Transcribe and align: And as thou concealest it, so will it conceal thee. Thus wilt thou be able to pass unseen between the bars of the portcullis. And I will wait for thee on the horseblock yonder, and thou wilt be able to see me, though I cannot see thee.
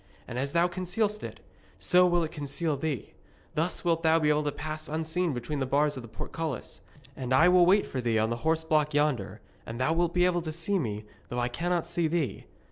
And 0.27 0.39
as 0.39 0.53
thou 0.53 0.67
concealest 0.67 1.21
it, 1.23 1.41
so 1.77 2.07
will 2.07 2.23
it 2.23 2.31
conceal 2.31 2.75
thee. 2.75 3.13
Thus 3.53 3.85
wilt 3.85 4.01
thou 4.01 4.17
be 4.17 4.29
able 4.29 4.41
to 4.45 4.51
pass 4.51 4.89
unseen 4.89 5.31
between 5.31 5.59
the 5.59 5.67
bars 5.67 5.95
of 5.95 6.01
the 6.01 6.09
portcullis. 6.09 6.81
And 7.15 7.31
I 7.31 7.47
will 7.49 7.67
wait 7.67 7.85
for 7.85 8.01
thee 8.01 8.17
on 8.17 8.31
the 8.31 8.37
horseblock 8.37 8.95
yonder, 8.95 9.41
and 9.63 9.79
thou 9.79 9.93
wilt 9.93 10.15
be 10.15 10.25
able 10.25 10.41
to 10.41 10.51
see 10.51 10.79
me, 10.79 11.05
though 11.29 11.37
I 11.37 11.49
cannot 11.49 11.85
see 11.85 12.07
thee. 12.07 12.45